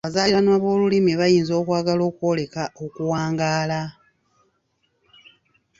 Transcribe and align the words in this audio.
Abazaaliranwa 0.05 0.55
b’olulimi 0.63 1.13
bayinza 1.19 1.53
okwagala 1.61 2.03
okwoleka 2.11 2.63
okuwangaala. 2.85 3.81